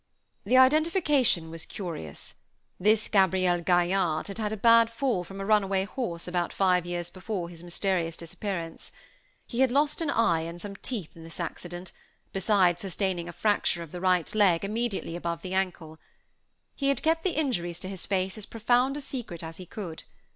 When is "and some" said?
10.41-10.75